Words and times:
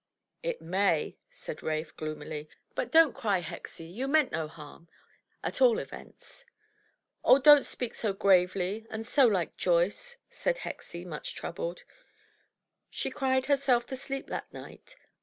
"It 0.41 0.63
may," 0.63 1.19
said 1.29 1.61
Rafe, 1.61 1.95
gloomily. 1.95 2.49
"But 2.73 2.91
don't 2.91 3.13
cry, 3.13 3.39
Hexie. 3.41 3.85
You 3.85 4.07
meant 4.07 4.31
no 4.31 4.47
harm, 4.47 4.89
at 5.43 5.61
all 5.61 5.77
events." 5.77 6.43
"Oh, 7.23 7.37
don't 7.37 7.61
speak 7.61 7.93
so 7.93 8.11
gravely 8.11 8.87
and 8.89 9.05
so 9.05 9.27
like 9.27 9.57
Joyce," 9.57 10.17
said 10.27 10.57
Hexie, 10.57 11.05
much 11.05 11.35
troubled. 11.35 11.83
She 12.89 13.11
cried 13.11 13.45
herself 13.45 13.85
to 13.85 13.95
sleep 13.95 14.25
that 14.29 14.51
night. 14.51 14.95